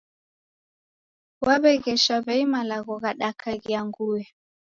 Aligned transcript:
Waw'eghesha 1.45 2.15
w'ei 2.25 2.45
malagho 2.53 2.93
ghadaka 3.03 3.49
ghianguye 3.63 4.23